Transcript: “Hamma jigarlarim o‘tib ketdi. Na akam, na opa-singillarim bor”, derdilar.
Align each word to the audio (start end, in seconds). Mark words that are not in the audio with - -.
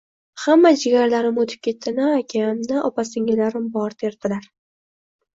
“Hamma 0.43 0.69
jigarlarim 0.83 1.35
o‘tib 1.43 1.59
ketdi. 1.67 1.93
Na 1.97 2.07
akam, 2.19 2.63
na 2.69 2.79
opa-singillarim 2.89 3.67
bor”, 3.75 3.93
derdilar. 4.05 4.49